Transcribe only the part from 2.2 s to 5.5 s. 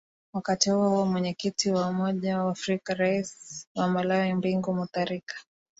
wa afrika rais wa malawi bingu mutharika